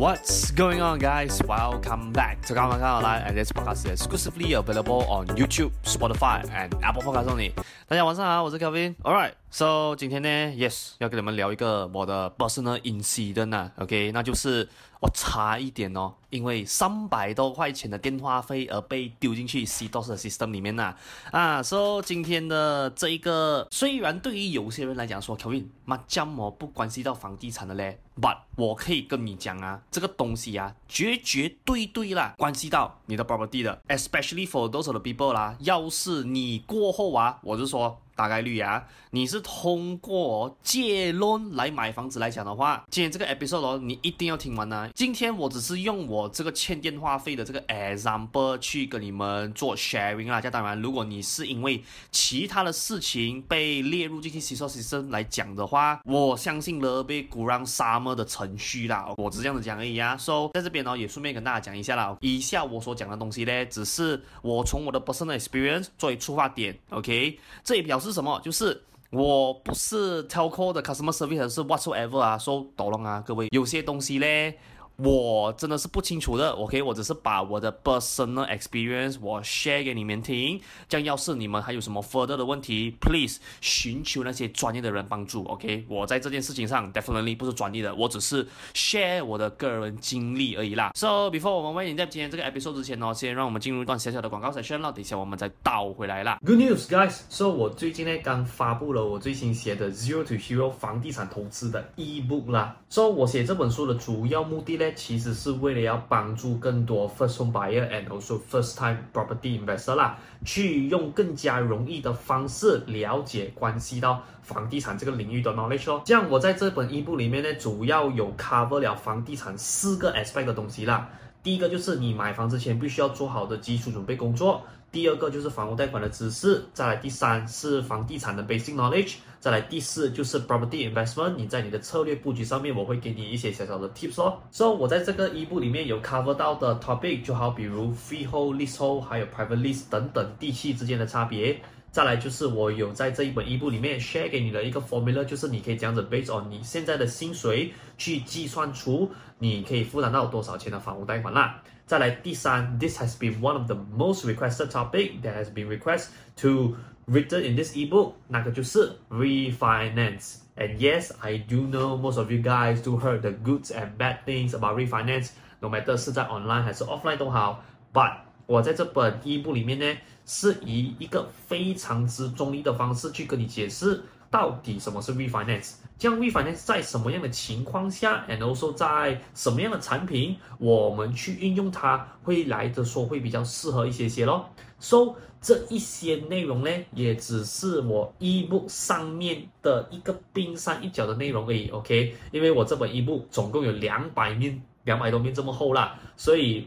[0.00, 1.42] What's going on, guys?
[1.46, 6.40] Welcome back to Kawan Kawan Online, and this podcast is exclusively available on YouTube, Spotify,
[6.56, 7.52] and Apple Podcasts only.
[7.86, 14.66] 大家晚上好，我是 Kelvin Alright, so 今天呢，Yes，要跟你们聊一个我的 personal incident 啊，OK，那就是
[15.00, 20.94] 我差一点哦，因为三百多块钱的电话费而被丢进去 CDOS 的 system 里面呐。
[21.30, 37.98] 啊，so 今天的这一个，虽然对于有些人来讲说，Kevin，妈这么不关系到房地产的嘞，but 我可以跟你讲啊，这个东西啊，绝绝对对啦，关系到你的 property 的，especially for those of the people 啦，要是你过后啊，我就说。
[38.16, 50.40] 大概率啊，你是通过借 loan 来买房子来讲的话，今天这个 episode 哦，你一定要听完呢、今天我只是用我这个欠电话费的这个 example 去跟你们做 sharing 啦。
[50.40, 51.82] 这当然，如果你是因为
[52.12, 59.12] 其他的事情被列入进去 CISO system 来讲的话，我相信了被鼓让 summer 的程序啦。
[59.16, 60.16] 我只是这样子讲而已啊。
[60.16, 62.16] So 在这边呢，也顺便跟大家讲一下啦。
[62.20, 67.38] 以下我所讲的东西呢，只是我从我的 personal experience 作为出发点，OK？
[67.64, 68.10] 这也表示。
[68.10, 68.40] 什么？
[68.42, 74.56] 就是我不是 telco 的 customer service，是 whatsoever 啊，说懂了啊，各位，有些东西嘞。
[75.02, 80.60] 我真的是不清楚的，OK，我只是把我的 personal experience 我 share 给你们听。
[80.88, 85.86] 这样，要是你们还有什么 further 的问题，please 寻求那些专业的人帮助，OK。
[85.88, 90.92] 我在这件事情上 definitely 不是专业的，我只是 share 我的个人经历而已啦。
[90.94, 96.38] So before 我们为你在今天这个 episode 之前呢，先让我们进入一段小小的广告 session 了，等一下我们再倒回来啦。
[96.44, 102.76] Good news, guys！So 我最近呢刚发布了我最新写的 Zero to Hero 房地产投资的 ebook 啦。
[102.90, 104.89] So 我写这本书的主要目的呢。
[104.94, 116.02] 其实是为了要帮助更多 first home buyer and also first time property investor 啦，去用更加容易的方式了解关系到房地产这个领域的 knowledge 哦。
[116.04, 121.08] 这样我在这本 ebook 里面呢，主要有 cover 了房地产四个 aspect 的东西啦。
[121.42, 124.62] 第一个就是你买房之前必须要做好的基础准备工作。
[124.92, 131.36] 第二个就是房屋贷款的知识，再来第三是房地产的 basic knowledge，再来第四就是 property investment。
[131.36, 134.38] 你在你的策略布局上面，我会给你一些小小的 tips 哦。
[134.50, 141.60] So 我在这个 ebook 里面有 cover 到的 topic，就好比如 freehold、leasehold，还有 private lease 等等地契之间的差别。
[141.92, 151.62] 再来就是我有在这一本 ebook 里面 share 给你的一个 formula，就是你可以这样子 based on 你现在的薪水去计算出你可以负担到多少钱的房屋贷款啦。
[151.89, 156.07] 再来第三，This has been one of the most requested topic that has been requested
[156.37, 156.75] to
[157.05, 163.21] written in this ebook，那个就是 refinance。And yes, I do know most of you guys do heard
[163.21, 165.29] the goods and bad things about refinance.
[165.59, 167.63] No matter 是在 online 还是 offline 都好，
[167.93, 168.13] but
[168.47, 174.01] 我在这本 ebook 里面呢，是以一个非常之中立的方式去跟你解释。
[174.31, 175.75] 到底什么是 refinance？
[176.00, 184.48] 这样微反呢是在什么样的情况下，and also 在什么样的产品，我们去运用它，会来的说会比较适合一些些咯。
[184.78, 191.68] So 这一些内容呢，也只是我一部上面的一个冰山一角的内容而已。
[191.68, 196.66] OK，因为我这本一部总共有两百面，两百多面这么厚啦，所以。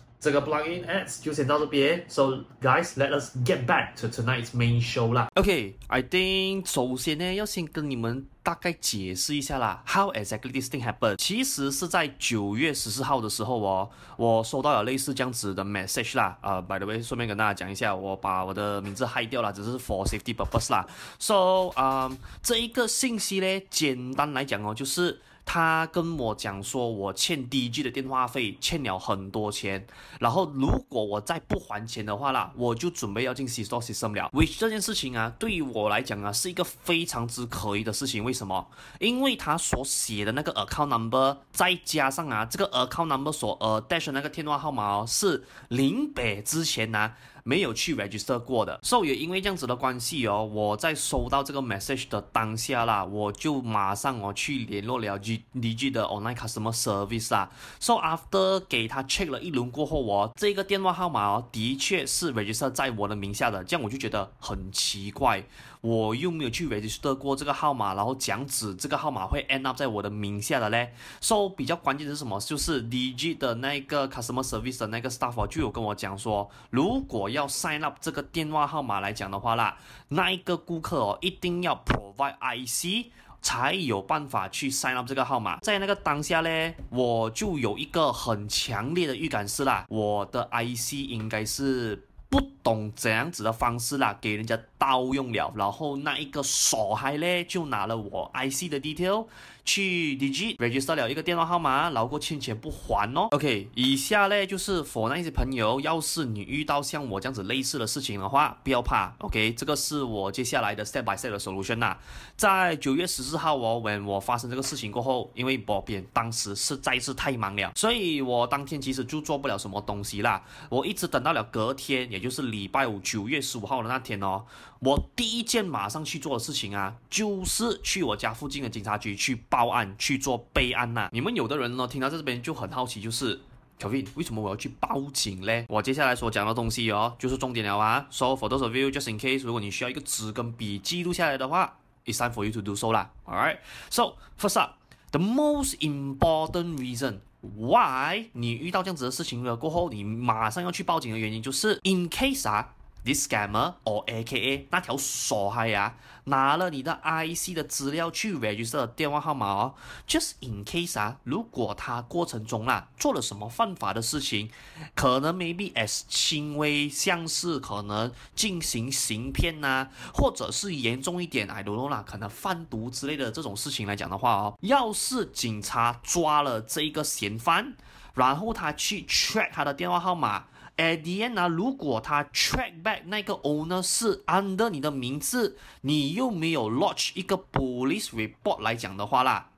[0.21, 5.29] 这个 plugin ads 就先到这边，So guys，let us get back to tonight's main show 啦。
[5.33, 11.15] OK，I think 首先呢，要先跟你们大概解释一下啦，How exactly this thing happened？
[11.15, 16.37] 其实是在九月十四号的时候哦，我收到了类似这样子的 message 啦。
[16.43, 20.85] 呃，by the way，顺便跟大家讲一下，我把我的名字 hide 掉了，只是 for safety purpose 啦。
[21.17, 25.19] So，嗯，这一个信息呢，简单来讲哦，就是。
[25.45, 29.85] 他跟我讲说，我欠 DG 的电话费欠了很多钱，
[30.19, 34.29] 然后如果我再不还钱的话啦，我就准备要进 C store system 了。
[34.33, 38.23] which 这件事情啊，对于我来讲啊，是一个非常之可疑的事情。
[38.23, 38.65] 为什么？
[38.99, 47.17] 因为他所写的那个 account number，再加上啊，这个 account number 所呃 dash 的那个电话号码哦，是临北之前呢、啊。
[47.43, 48.79] 没有去 register 过的。
[48.83, 57.51] 所以也因为这样子的关系哦，我在收到这个 message 的当下啦，我就马上哦去联络了 G DG 的 online customer service 啊。
[57.79, 65.43] So after 给他 check 了一轮过后哦，这个电话号码哦的确是 register 在我的名下的，这样我就觉得很奇怪。
[65.81, 70.93] 我又没有去 register 过这个号码，然后讲指这个号码会 end up 在我的名下的嘞。
[71.19, 72.39] So 比较关键的是什么？
[72.39, 79.75] 就是 DG 的那个 customer service 的那个 staff 就有跟我讲说，如果要 sign up 这个电话号码来讲的话啦，
[80.09, 83.07] 那一个顾客哦一定要 provide IC
[83.41, 85.57] 才有办法去 sign up 这个号码。
[85.61, 92.07] 在那个当下嘞，我就有一个很强烈的预感是啦，我的 IC 应该是。
[92.31, 99.27] 不懂怎样子的方式啦，给人家盗用了，然后那一个傻孩嘞就拿了我 IC 的 detail
[99.63, 103.27] 去 digit register 了一个电话号码，然后欠钱不还哦。
[103.31, 109.13] OK，以下嘞就是 for 那些朋友，要是你遇到像我这样子类似的事情的话，不要怕。
[109.19, 111.99] OK，这个是我接下来的 step by step 的 solution 啦。
[112.35, 120.43] 在九月十四号哦，when 我发生这个事情过后，因为波边当时实在是太忙了，所以我当天其实就做不了什么东西啦。
[120.69, 124.45] 我一直等到了隔天，也就是礼拜五九月十五号的那天哦，
[124.79, 133.39] 我第一件马上去做的事情啊，就是去我家附近的警察局去报案去做备案呐、你们有的人呢听到这边就很好奇，就是
[133.79, 135.65] Kevin 为什么我要去报警嘞？
[135.67, 138.05] 我接下来所讲的东西哦，就是重点了啊。
[138.11, 143.09] So for those of you just in case，如果你需要一个纸跟笔记录下来的话，it's time for you to do so 啦。
[143.25, 147.21] Alright，so first up，the most important reason。
[147.41, 152.75] Why 你遇到这样子的事情了过后，你马上要去报警的原因就是 in case 啊。
[153.03, 155.95] This scammer or AKA 那条傻嗨呀，
[156.25, 159.73] 拿了你的 IC 的资料去 register 电话号码哦
[160.07, 164.51] ，just in case 啊，如果他过程中啦做了什么犯法的事情，
[164.93, 177.73] 可能 maybe as 轻微像是可能进行行骗呐、或者是严重一点，I don't know 啦，可能贩毒之类的这种事情来讲的话哦，要是警察抓了这一个嫌犯，
[178.13, 180.45] 然后他去 track 他的电话号码。
[180.81, 189.49] At the end 呢，如果他 track back 那个 owner 是 under 你的名字，你又没有 lodge 一个 police report 来讲的话啦，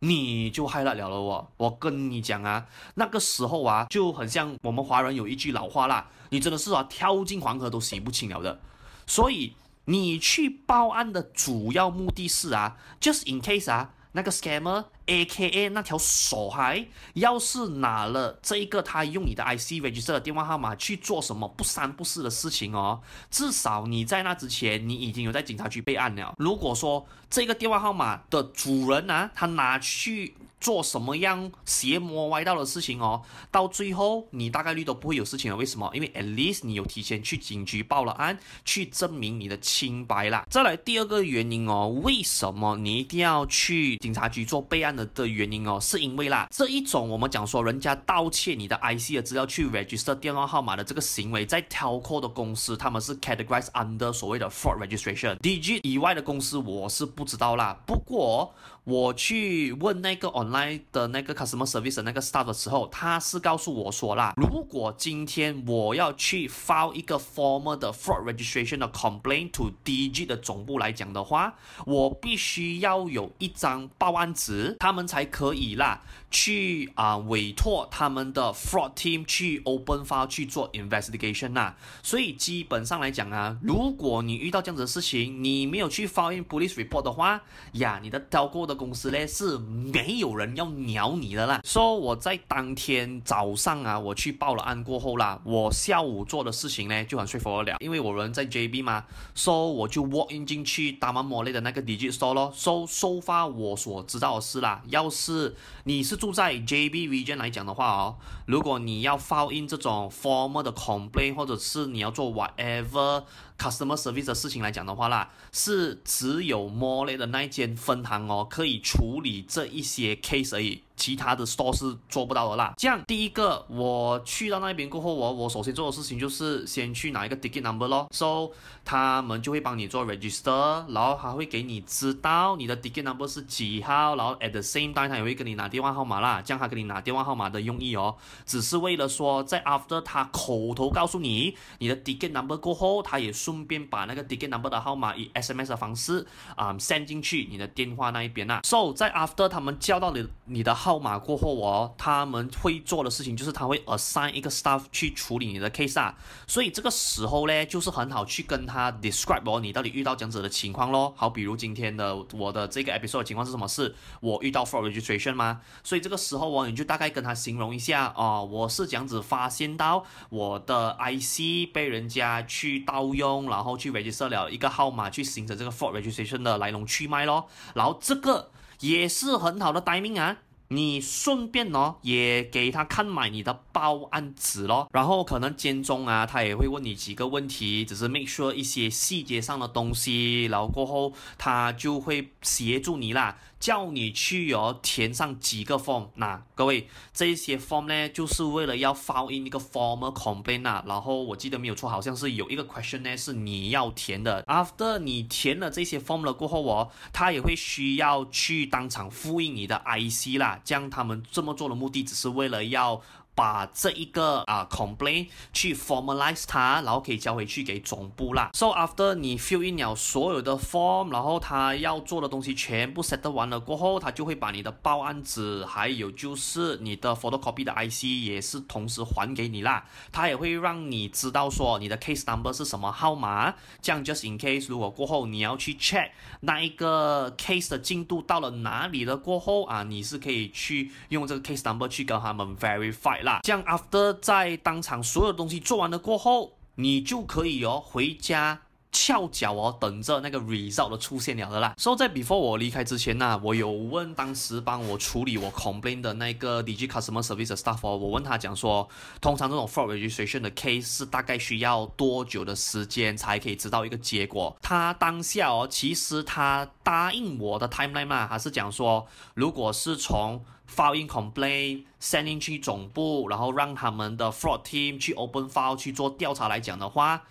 [0.00, 1.50] 你就害了了了我。
[1.56, 8.60] 我跟你讲啊，那个时候啊，就很像我们华人有一句老话啦，你真的是啊跳进黄河都洗不清了的。
[9.06, 9.54] 所以
[9.86, 13.94] 你去报案的主要目的是啊，just in case 啊。
[14.16, 26.34] 那个 scammer A.K.A 那条手还，要是拿了这一个，他用你的 IC register 的电话号码去做什么不三不四的事情哦，至少你在那之前，你已经有在警察局备案了。
[26.38, 30.34] 如果说这个电话号码的主人啊，他拿去。
[30.60, 35.56] 做什么样邪魔歪道的事情哦，到最后你大概率都不会有事情了。
[35.56, 35.90] 为什么？
[35.94, 40.46] 因为 at least 你有提前去警局报了案，去证明你的清白啦。
[40.50, 55.36] 再来第二个原因哦，为什么你一定要去警察局做备案的的原因哦，是因为啦，这一种我们讲说人家盗窃你的 IC 的资料去 register 电话号码的这个行为，在 telco 的公司他们是 categorized under 所谓的 fraud registration。
[55.38, 58.54] DG 以外的公司我是不知道啦，不过。
[58.86, 68.88] 我去问那个 on online 的那个 customer service 的那个 staff 的时候，他是告诉我说啦，如果今天我要去 file 一个 formal 的 fraud registration 的
[68.90, 71.54] complaint to D G 的总部来讲的话，
[71.86, 81.74] 我必须要有一张报案纸，他们才可以啦，去啊、委托他们的 fraud team 去 open file 去做 investigation 呐。
[82.02, 87.40] 所以基本上来讲啊，如果你遇到这样子的事情，你没有去 file in police report 的话，
[87.72, 97.76] 呀，你的 telco 的公司呢是没有人要鸟你的啦，说我在当天早上啊，我去报了案过后啦，我下午做的事情呢，就很舒服得了。
[97.80, 104.82] 因为我人在 JB 嘛，说我就 walk in 进去打麻摩的那个 digital 咯，so so far 我所知道的事啦。
[104.88, 108.16] 要是你是住在 JB region 来讲的话哦，
[108.46, 113.24] 如果你要 file in 这种 formal 的 complaint，或者是你要做 whatever。
[113.58, 118.46] Customer service 的事情来讲的话啦，是只有 Mole 的那一间分行哦。
[118.48, 120.82] 可以处理这一些 case 而已。
[120.96, 122.74] 其他的 store 是做不到的啦。
[122.76, 128.08] 这样，第一个我去到那边过后，我我首先做的事情就是先去拿一个 ticket number 咯。
[128.10, 128.50] So
[128.84, 136.40] 他们就会帮你做 register，然后还会给你知道你的 ticket number 是几号，然后 at the same time 他也会跟你拿电话号码啦。
[136.40, 148.60] 这样他跟你拿电话号码的用意哦，只是为了说在 after 他口头告诉你你的 ticket number 过后，他也顺便把那个 ticket number 的号码以 SMS 的方式啊、send 进去你的电话那一边啦。
[148.64, 150.74] So 在 after 他们叫到你你的。
[150.86, 156.14] 号码过后哦，他们会做的事情就是他会 assign 一个 staff 去处理你的 case 啊，
[156.46, 161.12] 所以这个时候呢，就是很好去跟他 describe 哦，你到底遇到这样子的情况咯。
[161.16, 163.66] 好，比如今天的我的这个 episode 的情况是什么？
[163.66, 165.60] 是我遇到 fraud registration 吗？
[165.82, 177.48] 所以这个时候哦，你就大概跟他形容一下哦，我是这样子发现到我的 IC 被人家去盗用，然后去伪造设了一个号码，去形成这个 fraud registration 的来龙去脉咯。
[177.74, 180.36] 然后这个也是很好的 timing 啊。
[180.68, 193.38] 你顺便哦，也给他看买你的报案纸咯，然后可能间中啊，他也会问你几个问题，只是 make sure 一些细节上的东西，然后过后他就会协助你啦。
[193.58, 200.84] 叫你去哦，填上几个 form，那各位这些 form 呢，就是为了要发一个 formal complaint 啊。
[200.86, 204.44] 然后我记得没有错，好像是有一个 question 呢是你要填的。
[204.44, 210.60] After 你填了这些 form 了过后哦，他也会需要去当场复印你的 IC 啦。
[210.64, 213.02] 这样他们这么做的目的，只是为了要。
[213.36, 218.50] 把这一个啊、complaint 去 formalize 它，然后可以交回去给总部啦。
[218.54, 229.84] So after 你 fill in 了所有的 form，然后他要做的东西全部 set 完了过后，他就会把你的报案纸，还有就是你的 photocopy 的 IC 也是同时还给你啦。
[230.10, 243.25] 他也会让你知道说你的 case number 是什么号码，这样 just in case 如果过后你要去 check 那一个 case 的进度到了哪里了过后啊，你是可以去用这个 case number 去跟他们 verify。
[243.42, 248.62] 这样，after 在当场所有东西做完了过后，你就可以哦回家
[248.92, 251.74] 翘脚哦，等着那个 result 的出现了的啦。
[251.76, 258.88] 所以在 before 我离开之前呢，我有问当时帮我处理我 complaint 的那个 Digi Customer Service staff 哦，我问他讲说，
[259.20, 264.56] 通常这种 fraud registration 的 case 是大概需要多久的时间才可以知道一个结果？
[264.62, 277.22] 他当下哦，其实他答应我的 timeline 嘛，还是讲说，如果是从 filing complaint send in 去总部，然后让他们的 fraud team 去 open file 去做调查来讲的话，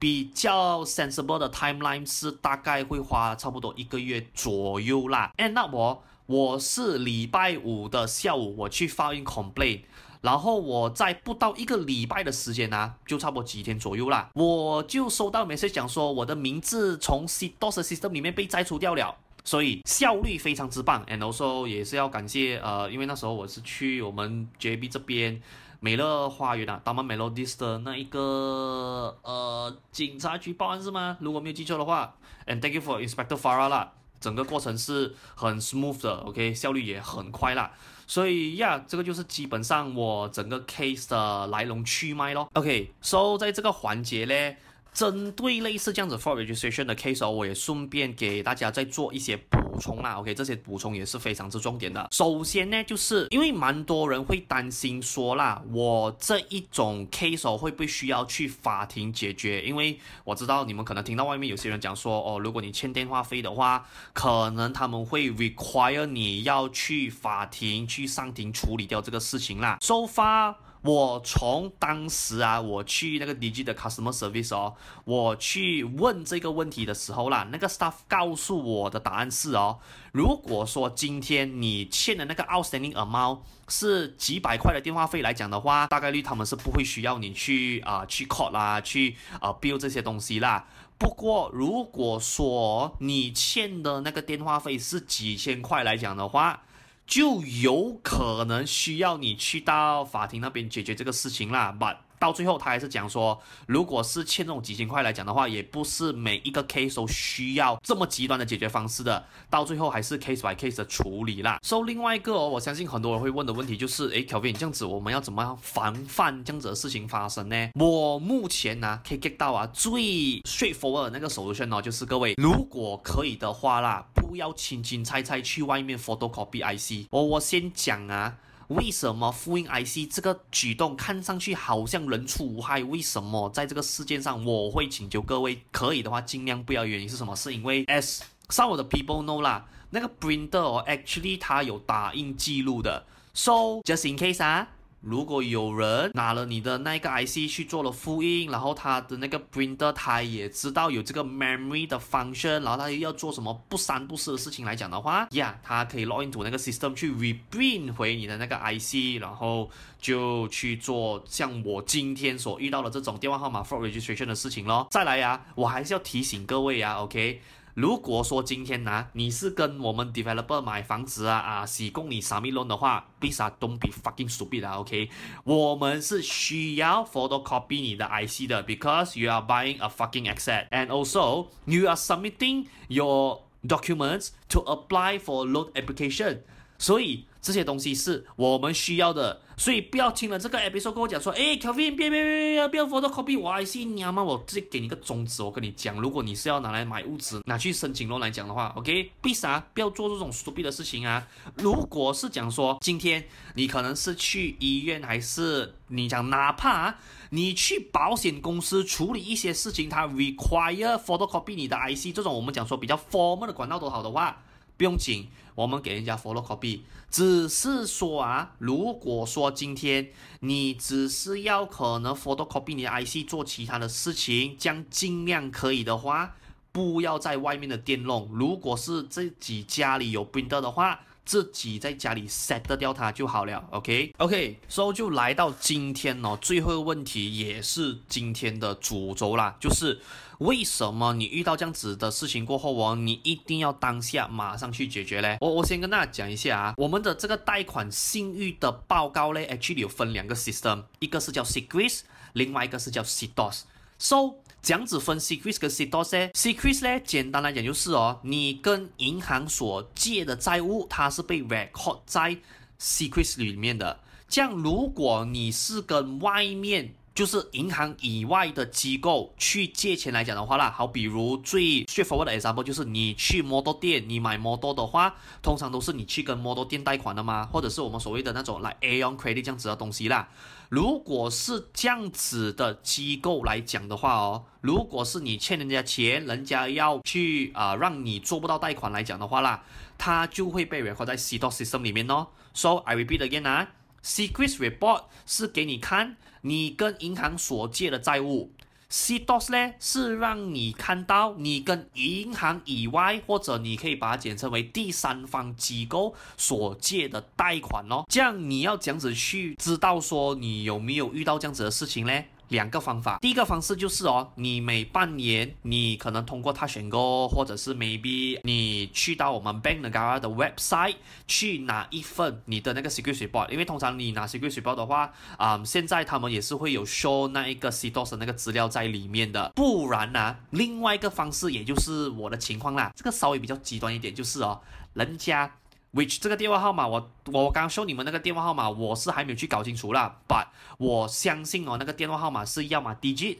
[0.00, 5.30] 比较 sensible 的 timeline 是大概会花差不多一个月左右啦。
[5.36, 9.82] 哎那我我是礼拜五的下午我去 file in complaint，
[10.22, 19.14] 然后我在不到一个礼拜的时间啊，就差不多几天左右啦，我就收到 message 讲说我的名字从 C DOS system 里面被摘除掉了。
[19.42, 25.40] 所以效率非常之棒，and also 也是要感谢呃，因为那时候我是去我们 JB 这边
[25.80, 31.16] 美乐花园啊他们 Melodies 的那一个呃警察局报案是吗？
[31.20, 32.14] 如果没有记错的话
[32.46, 37.72] ，and thank you for Inspector Farah 啦，整个过程是很 smooth 的，OK，效率也很快啦。
[38.06, 42.50] 所以呀，yeah, 这个就是基本上我整个 case 的来龙去脉咯。
[42.54, 44.56] OK，so 在这个环节呢。
[44.92, 50.14] 针对类似这样子 for registration 的 case 哦，我也顺便给大家再做一些补充啦。
[50.14, 52.08] OK，这些补充也是非常之重点的。
[52.10, 59.62] 首先呢，就是因为蛮多人会担心说啦，我这一种 case 哦，会不会需要去法庭解决？
[59.62, 69.78] 因为我知道你们可能听到外面有些人讲说，哦，如果你欠电话费的话，可能他们会 require 你要去法庭去上庭处理掉这个事情啦。
[69.80, 70.56] So far。
[70.82, 79.78] 我从当时啊，我去那个 DG 的 customer service 哦，我去问这个问题的时候啦，那个 staff 告诉我的答案是哦，
[80.12, 90.66] 如果说今天你欠的那个 outstanding amount 是几百块的电话费来讲的话，大概率他们是不会需要你去啊、去 call 啦，去啊、bill 这些东西啦。
[90.96, 96.62] 不过如果说你欠的那个电话费是几千块来讲的话，
[97.10, 111.58] 就有可能需要你去到法庭那边解决这个事情啦，But 到最后他还是讲说，如果是欠这种几千块来讲的话，也不是每一个 case 都需要这么极端的解决方式的，到最后还是 case by case 的处理啦。
[111.62, 117.70] So 另外一个哦，我相信很多人会问的问题就是，诶，Kelvin 这样子我们要怎么样防范这样子的事情发生呢？
[117.74, 120.00] 我目前呢、啊、可以 get 到啊最
[120.42, 127.08] straightforward 那个 solution 哦，就是各位如果可以的话啦，不要轻轻猜猜去外面 photocopy IC。
[127.10, 128.36] 我我先讲啊。
[128.68, 132.84] 为什么复印 IC 这个举动看上去好像人畜无害？
[132.84, 136.84] 为什么在这个事件上我会请求各位可以的话尽量不要？
[136.86, 137.34] 原因是什么？
[137.34, 144.68] 是因为 as some of the people know 啦，那个 printer 哦，actually 它有打印记录的，so just in case 啊。
[145.00, 163.62] 如果有人拿了你的那个 IC 去做了复印，然后他的那个 printer 他也知道有这个 memory 的 function，然后他又要做什么不三不四的事情来讲的话，呀、他可以 log into 那个 system 去 reprint 回你的那个 IC，然后就去做像我今天所遇到的这种电话号码
[163.62, 164.86] fraud registration 的事情咯。
[164.90, 167.40] 再来呀、我还是要提醒各位啊，OK。
[167.80, 175.08] 如果说今天呢、你是跟我们 developer 买房子啊啊，提供你 s u m m i loan 的话，please don't be fucking stupid 啊，OK？
[175.44, 183.40] 我们是需要 photocopy 你的 IC 的，because you are buying a fucking asset，and also you are submitting your
[183.66, 186.40] documents to apply for loan application，
[186.76, 187.24] 所以。
[187.42, 194.22] 这些东西是我们需要的，所以不要听了这个 episode 跟我讲说，哎，Kevin，别别别别不要 photocopy 我 IC，你要吗？
[194.22, 201.28] 我直接给你个种子，我跟你讲，如果你是要拿来买物资，拿去申请 loan 来讲的话，OK，必啥不要做这种 sdp 的事情啊？
[201.56, 203.22] 如果是讲说今天
[203.54, 206.94] 你可能是去医院，还是你讲哪怕
[207.28, 214.42] 你去保险公司处理一些事情，它 require photocopy 你的 IC，这种我们讲说比较 formal 的管道都好的话。
[214.76, 215.28] 不用紧，
[215.60, 220.08] 我们给人家 follow copy，只是说啊，如果说今天
[220.40, 226.34] 你只是要可能 follow copy 你的 IC 做其他的事情，将尽量可以的话，
[226.72, 228.30] 不要在外面的店弄。
[228.32, 233.64] 如果是自己家里有 printer 的话，自己在家里 set 掉它就好了。
[233.70, 240.00] OK，OK，so、就来到今天哦，最后一个问题也是今天的主轴啦，就是。
[240.40, 245.36] 为什么你遇到这样子的事情过后哦，你一定要当下马上去解决嘞？
[245.38, 252.00] 我我先跟大家讲一下啊，我们的这个贷款信誉的报告嘞，actually 有分两个 system，一个是叫 CRIS，
[252.32, 253.64] 另外一个是叫 CITOS。
[253.98, 262.36] So 这样子分 CRIS 跟 CITOS 呢？CRIS 呢，简单来讲就是哦，你跟银行所借的债务，它是被 record 在
[262.78, 264.00] CRIS 里面的。
[264.28, 280.28] 这样如果你是跟外面就是银行以外的机构去借钱来讲的话啦，好，比如最 straightforward 的 example 就是你去摩托店，你买摩托的话，通常都是你去跟摩托店贷款的嘛，或者是我们所谓的那种来 Aon credit 这样子的东西啦。
[280.70, 289.64] 如果是这样子的机构来讲的话哦，如果是你欠人家钱，人家要去啊、呃、让你做不到贷款来讲的话啦，
[289.98, 292.28] 它就会被 record 在 CDO system 里面哦。
[292.54, 293.68] So I repeat again 啊
[294.04, 296.16] ，Secrets report 是给你看。
[296.42, 298.52] 你跟银行所借的债务
[298.90, 308.04] C DOS 呢是让你看到你跟银行以外，或者你可以把它简称为第三方机构所借的贷款哦。
[308.08, 312.24] 这样你要这样子去知道说你有没有遇到这样子的事情呢？
[312.50, 328.16] 两个方法，第一个方式就是哦，你每半年你可能通过他选购或者是 maybe 你去到我们 Bank Negara 的 website 去拿一份你的那个 Security Report，因为通常你拿 Security Report 的话，啊、现在他们也是会有 show 那一个 CITOS
[328.16, 334.60] 那个资料在里面的，不然呢、另外一个方式也就是我的情况啦，这个稍微比较极端一点，就是哦，
[334.94, 335.50] 人家。
[335.92, 340.18] Which 这个电话号码，我我刚刚说你们那个电话号码，我是还没有去搞清楚啦。
[340.28, 340.46] but
[340.78, 343.38] 我相信哦，那个电话号码是要么 digit，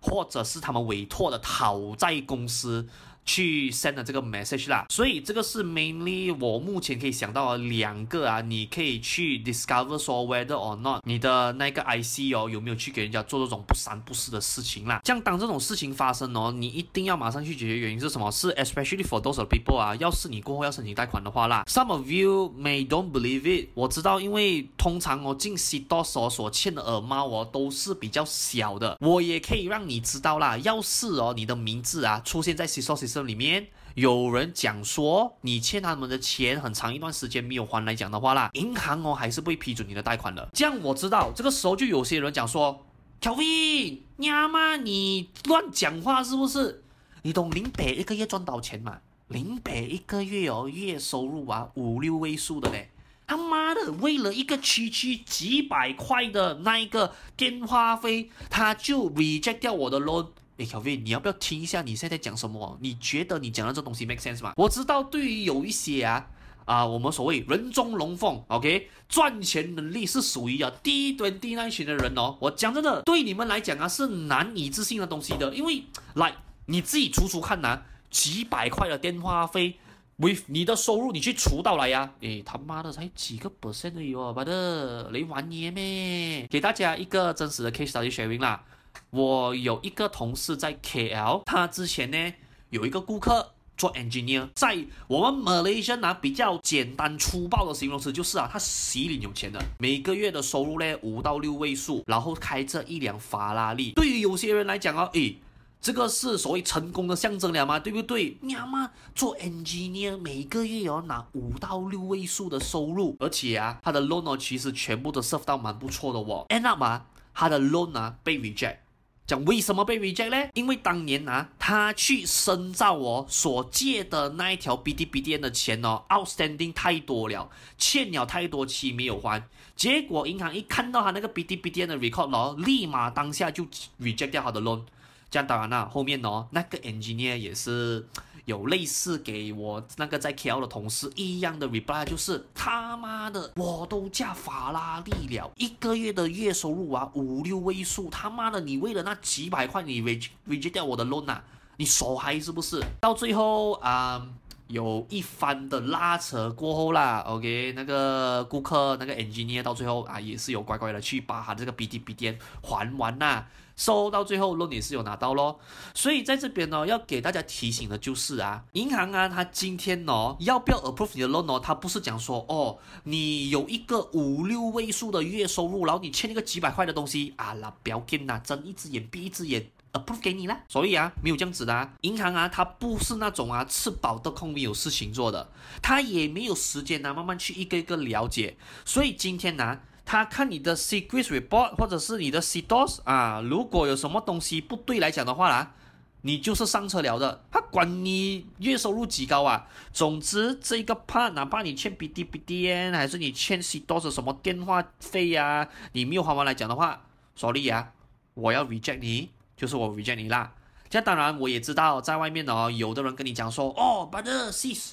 [0.00, 2.88] 或者是他们委托的讨债公司。
[3.24, 15.00] 去 send 的这个 message 啦，所以这个是 mainly 我目前可以想到的两个啊，你可以去 discover 说 whether or not 你的那个 IC 哦有没有去给人家做这种不三不四的事情啦。
[15.04, 17.72] 像当这种事情发生哦，你一定要马上去解决。
[17.82, 18.30] 原因是什么？
[18.30, 23.68] 是 especially for those people 啊，要是你过后要申请贷款的话啦，some of you may don't believe it。
[23.74, 30.56] 我知道，因为通常哦进 CITOS 所欠的耳猫哦都是比较小的，我也可以让你知道啦。
[30.58, 40.48] 要是哦你的名字啊出现在 CITOS 这里面有人讲说，你欠他们的钱很长一段时间没有还来讲的话啦，银行哦还是不会批准你的贷款的。
[40.54, 42.86] 这样我知道，这个时候就有些人讲说
[43.20, 46.82] ，Kelvin，娘妈你乱讲话是不是？
[47.20, 49.00] 你懂林北一个月赚多少钱吗？
[49.28, 52.88] 林北一个月哦月收入啊五六位数的嘞，
[53.26, 60.28] 他妈的为了一个区区几百块的那一个电话费，他就 reject 掉我的 loan。
[60.64, 62.78] 小飞，你要不要听一下你现在讲什么？
[62.80, 64.52] 你觉得你讲的这东西 make sense 吗？
[64.56, 66.26] 我知道，对于有一些啊
[66.64, 72.36] 啊、我们所谓人中龙凤，OK，赚钱能力是属于啊低端低那群的人哦。
[72.40, 75.82] 我讲真的，对你们来讲啊是难以置信的东西的，因为
[76.14, 76.32] 来
[76.66, 79.76] 你自己除除看呐、啊，几百块的电话费
[80.18, 86.46] ，with 你的收入你去除到来呀、啊，哎他妈的才几个 percent 而已哦，爸的，你玩嘢咩？
[86.46, 88.64] 给大家一个真实的 case study sharing 啦。
[89.10, 92.34] 我有一个同事在 KL，他之前呢
[92.70, 103.92] 有一个顾客做 engineer，在我们 Malaysia 啊比较简单粗暴的形容词就是啊，他洗脸有钱的，每个月的收入呢五到六位数，然后开着一辆法拉利。
[103.92, 105.38] 对于有些人来讲哦，诶，
[105.80, 107.80] 这个是所谓成功的象征了吗？
[107.80, 108.36] 对不对？
[108.40, 116.46] 你妈妈做 engineer 每个月要拿五到六位数的收入，而且啊，他的 loan 其实全部都 serve 到蛮不错的哦。
[116.50, 118.76] end up 啊，他的 loan 啊被 reject。
[119.24, 120.50] 讲为什么被 reject 呢？
[120.52, 129.42] 因为当年啊，他去深造哦，所借的那一条 BDBDN 的钱哦，outstanding 太多了，欠了太多期没有还，
[129.76, 133.64] 结果银行一看到他那个 BDBDN 的 record 哦，立马当下就
[134.00, 134.82] reject 掉他的 loan。
[135.30, 138.06] 这样当然啦，后面哦，那个 engineer 也是。
[138.44, 151.44] 有类似给我那个在 KL 的同事一样的 reply，就是他妈的，我都驾法拉利了，一个月的月收入啊五六位数，他妈的，你为了那几百块你 reject reject 掉我的 loan 啊，
[151.76, 152.82] 你耍嗨是不是？
[153.00, 154.26] 到最后啊、
[154.72, 163.46] 有一番的拉扯过后啦，OK，那个顾客那个 engineer 到最后啊也是有乖乖的去把他这个 BD BD 还完啦。
[163.74, 165.58] 收到最后 loan 也是有拿到咯，
[165.94, 180.60] 所以在这边呢，要给大家提醒的就是啊，银行啊，他今天哦要不要 approve 你的 loan 哦，他不是讲说哦，你有一个五六位数的月收入，然后你欠一个几百块的东西啊，那不要紧呐，睁一只眼闭一只眼 approve 给你啦。
[180.68, 185.50] 所以啊，没有这样子的啊，银行啊，它不是那种啊吃饱的空没有事情做的，
[185.80, 189.80] 它也没有时间啊慢慢去一个一个了解，所以今天呢、啊。
[190.04, 195.74] 他看你的 secret report 或者是你的 CDOS 啊，如果有什么东西不对来讲的话啦，
[196.22, 197.44] 你就是上车了的。
[197.52, 207.04] 他管你月收入几高啊，总之这个 part 哪怕你欠 BDBDN 还是你欠 CDOS 什么电话费呀、啊，你没有还完来讲的话
[207.36, 207.92] ，sorry 啊，
[208.34, 210.52] 我要 reject 你，就是我 reject 你啦。
[210.88, 214.92] 这当然我也知道，在外面哦，有的人跟你讲说，哦，brother sis。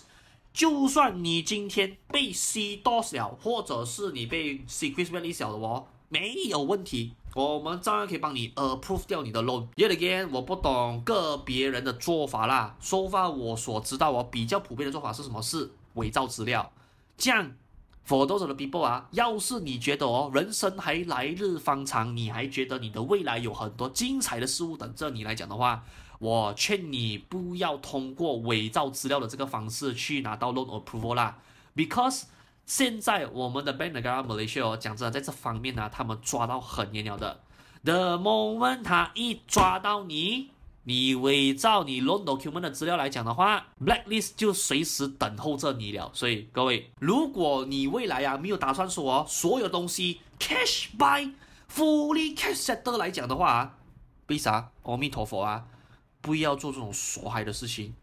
[0.51, 9.67] 就算你今天被 CDOS 了，或者是你被 secret release 了的哦，没有问题，我们照样可以帮你 approve 掉你的 loan。
[9.75, 12.75] Yet again，我不懂个别人的做法啦。
[12.79, 15.41] So far 我所知道哦，比较普遍的做法是什么？
[15.41, 16.71] 是伪造资料。
[17.15, 17.51] 这样
[18.09, 25.83] ，for those of the people 啊，要是你觉得哦，人生还来日方长，你还觉得你的未来有很多精彩的事物等着你来讲的话。
[26.19, 31.37] 我劝你不要通过伪造资料的这个方式去拿到 loan approval 啦
[31.73, 32.23] ，because
[32.65, 37.39] 现在我们的 Bank Negara Malaysia 哦，讲真的，在这方面呢、他们抓到很严了的。
[37.85, 40.49] The moment 他一抓到你，
[40.89, 46.09] 你伪造你 loan document 的资料来讲的话，blacklist 就随时等候着你了。
[46.15, 51.31] 所以各位，如果你未来啊没有打算说，所有东西 cash buy
[51.71, 53.77] fully cash settle 来讲的话，
[54.29, 54.71] 为啥？
[54.81, 55.67] 阿弥陀佛啊！
[56.21, 57.93] 不要做这种傻害的事情，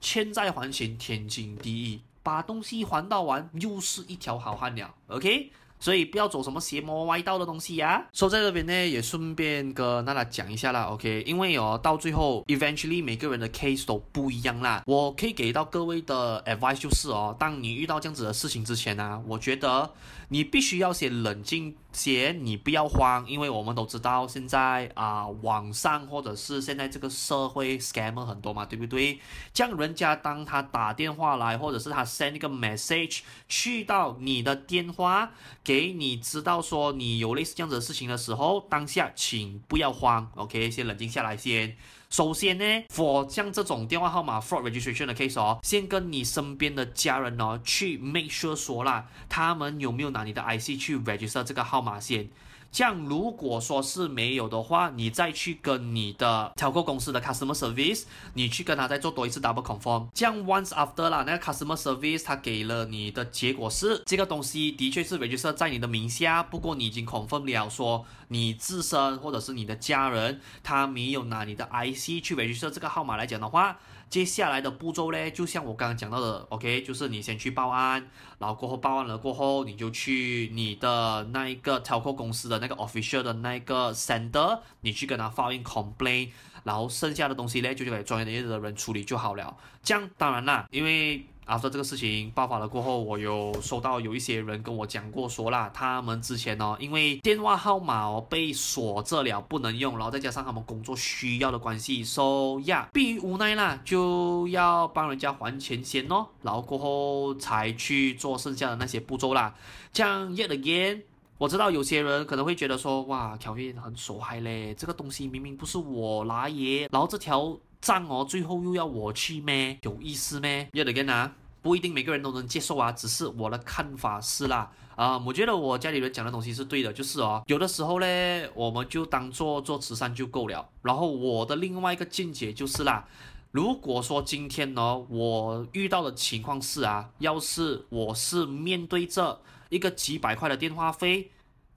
[0.00, 5.52] 欠债还钱天经地义，把东西还到完又是一条好汉了，OK？
[5.82, 8.06] 所以不要走什么邪魔歪道的东西呀、啊。
[8.12, 11.24] 说在这边呢，也顺便跟娜娜讲一下啦，OK？
[11.26, 14.84] 因为哦，到最后，eventually 每个人的 case 都不一样啦。
[14.86, 19.90] 我可以给到各位的 advice 就是哦，当你遇到这样子的事情之前呢、我觉得
[20.32, 29.20] 你必须要先冷静些，你不要慌，因为我们都知道现在啊、网上或者是现在这个社会 scammer 很多嘛，对不对？
[29.52, 35.32] 这样人家当他打电话来，或者是他 send 一个 message 去到你的电话。
[35.62, 41.76] 给你知道说你有类似这样子的事情的时候，当下请不要慌，OK，先冷静下来先。
[42.10, 52.28] 首先呢，for 像这种电话号码 fraud registration 的 case 哦，先跟你身边的家人哦去 make sure 说啦，他们有没有拿你的 IC 去 register 这个号码先。
[52.70, 60.08] 这样，如果说是没有的话，你再去跟你的 telco 公司的 customer service，你去跟他再做多一次 double confirm。
[60.14, 73.78] 这样 once after 啦，那个 customer service 他给了你的结果是这个东西的确是 register 在你的名下，不过你已经 confirm 了说你自身或者是你的家人他没有拿你的 IC 去 register 这个号码来讲的话。
[74.12, 86.28] 接下来的步骤呢，就像我刚刚讲到的，OK，就是你先去报案，然后过后报案了过后，你就去你的那一个 telco 公司的那个 official 的那一个 center，你去跟他发 in complaint，
[86.64, 89.56] 然后剩下的东西呢，就交给专业的业的人处理就好了。
[89.82, 91.24] 这样当然啦，因为。
[91.46, 102.22] After 这个事情爆发了过后，我有收到有一些人跟我讲过说啦，他们之前哦，因为电话号码哦被锁着了，不能用，然后再加上他们工作需要的关系，so
[102.60, 109.54] yeah，逼于无奈啦，就要帮人家还钱先哦，然后过后才去做剩下的那些步骤啦。
[109.92, 111.02] 这样 yet again，
[111.38, 117.58] 我知道有些人可能会觉得说，哇，Kelvin 很傻害嘞，这个东西明明不是我拿耶，然后这条。
[117.82, 119.76] 账哦，最后又要我去咩？
[119.82, 128.06] 有意思咩？Yet again 啊，不一定每个人都能接受啊，只是我的看法是啦，啊、我觉得我家里人讲的东西是对的，就是哦，有的时候呢，
[128.54, 130.68] 我们就当做做慈善就够了。
[130.82, 133.04] 然后我的另外一个见解就是啦，
[133.50, 139.40] 如果说今天呢，我遇到的情况是啊，要是我是面对着
[139.70, 141.32] 一个几百块的电话费。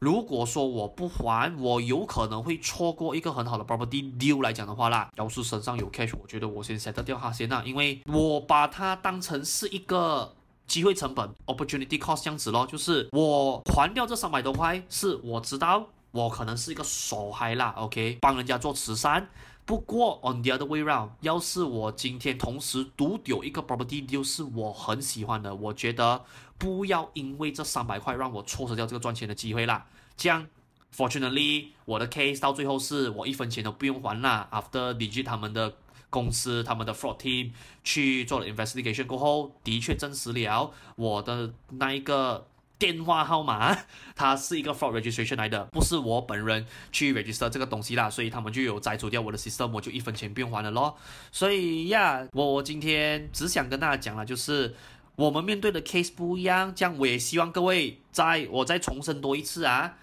[0.06, 5.10] 如果说我不还，我有可能会错过一个很好的 property deal 来讲的话啦。
[5.15, 10.32] 要是身上有 cash，我觉得我先 set 掉它先啦，因为我把它当成是一个
[10.68, 19.28] 机会成本 opportunity cost 这样子咯，就是我还掉这三百多块，是我知道我可能是一个傻嗨啦，OK，帮人家做慈善。
[19.65, 26.24] 不过 on the other way round，要是我今天同时独有一个 property deal 是我很喜欢的，我觉得
[26.60, 29.84] 不要因为这三百块让我错失掉这个赚钱的机会啦。
[30.17, 30.47] 这样
[30.95, 34.47] ，fortunately，我的 case 到最后是我一分钱都不用还啦。
[34.51, 35.75] After Digit 他们的
[36.10, 37.51] 公司、他们的 fraud team
[37.84, 42.47] 去做了 investigation 过后，的确证实了我的那一个。
[42.78, 43.73] 电话号码，
[44.17, 50.97] 它是一个 fraud registration 来的，不是我本人去 register 这个东西啦，所以他们就有摘除掉我的 system，我就一分钱不用还了咯。
[51.32, 54.75] 所以呀，我今天只想跟大家讲了，就是
[55.15, 59.97] 我们面对的 case 不一样，这样我也希望各位在我再重申多一次啊，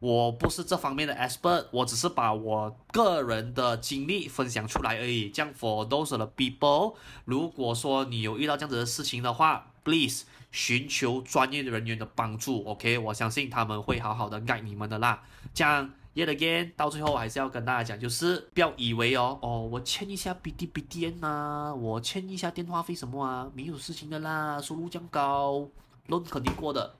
[0.00, 5.28] 我不是这方面的 expert，我只是把我个人的经历分享出来而已。
[5.30, 10.24] 这样 for those of the people，如果说你有遇到这样子的事情的话，please。
[10.50, 15.22] 寻求专业的人员的帮助，OK，我相信他们会好好的爱你们的啦。
[15.52, 25.68] 这样，yet again，到最后还是要跟大家讲，就是不要以为哦，哦，我欠一下 BDBDN 呐，我欠一下电话费什么啊，没有事情的啦，收入这样高
[26.08, 26.94] ，loan 肯定过的。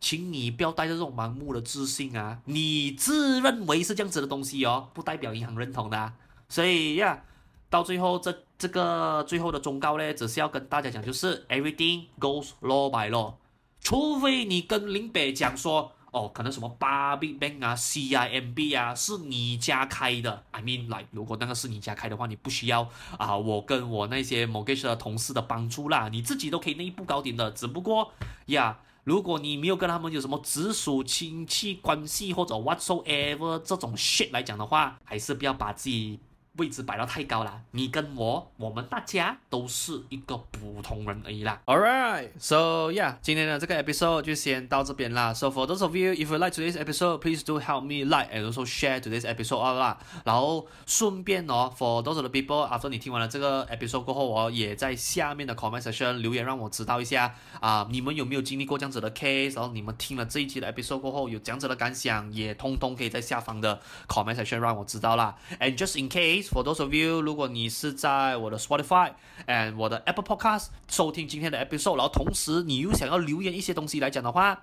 [0.00, 6.14] 请你不要带着这种盲目的自信啊，你自认为是这样子的东西哦，不代表银行认同的啊。
[6.48, 7.22] 所以呀。
[7.70, 13.34] 到最后，这这个最后的忠告呢，只是要跟大家讲，就是 everything goes law by law，
[13.80, 27.52] 除非你跟林北讲说，哦，可能什么 Public Bank 啊，CIMB 啊，是你家开的，I mean like，如果那个是你家开的话，你不需要啊，我跟我那些 mortgage 的同事的帮助啦，你自己都可以内部搞定的。
[27.52, 28.12] 只不过
[28.46, 36.18] 呀，如果你没有跟他们有什么直属亲戚关系或者 whatsoever 这种 shit 来讲的话，还是不要把自己。
[36.60, 41.58] 位置摆到太高了，你跟我，我们大家都是一个普通人而已啦。
[41.64, 45.32] All right, so yeah，今天的这个 episode 就先到这边啦。
[45.32, 48.44] So for those of you if you like today's episode, please do help me like and
[48.44, 49.98] also share today's episode 啦。
[50.26, 59.54] 然后顺便哦，for those of the people，after 你听完了这个 episode 过后，我也在下面的 comment section 留言，让我知道一下啊，你们有没有经历过这样子的 case？
[59.54, 65.34] 然后你们听了这一期的 episode 过后，有这样子的感想，也通通可以在下方的 comment section 让我知道啦。
[65.58, 66.49] And just in case。
[66.50, 69.12] For those of you，如果你是在我的 Spotify
[69.46, 74.60] and 我的 Apple Podcast 收听今天的 episode，然后同时你又想要留言一些东西来讲的话，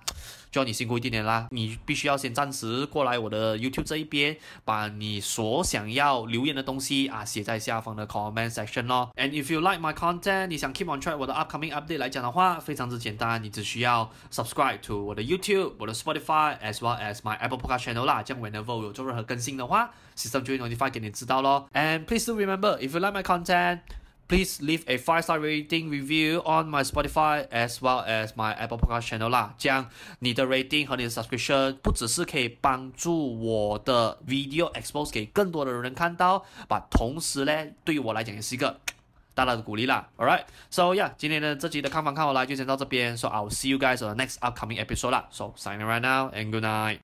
[0.58, 1.48] 就要你辛苦一点点啦。
[1.52, 9.12] 你必须要先暂时过来我的 YouTube 这一边，把你所想要留言的东西啊写在下方的 comment section 咯。
[9.16, 15.22] And if you like my content，你想 keep on track 我的 upcoming update 来讲的话，非常之简单，你只需要 subscribe to 我的
[15.22, 18.24] YouTube、我的 Spotify as well as my Apple Podcast channel 啦。
[18.24, 21.70] 这样 whenever 有做任何更新的话，system 就会 notify 给你知道咯。
[21.74, 23.82] And please do remember, if you like my content,
[24.29, 28.79] please leave a five star rating review on my Spotify as well as my Apple
[28.79, 29.55] Podcast channel 啦。
[29.59, 38.81] 这样你的 rating 和你的 subscription 不只是可以帮助我的 video expose 给更多的人看到，把同时呢，对于我来讲也是一个
[39.35, 40.09] 大大的鼓励啦。
[40.17, 43.17] Alright, so yeah， 今天的这集的看房看好啦就先到这边。
[43.17, 45.27] So I'll see you guys on the next upcoming episode 啦。
[45.31, 47.01] So signing right now and good night.